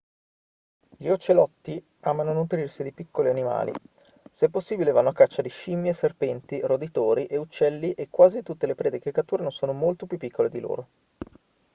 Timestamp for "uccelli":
7.37-7.93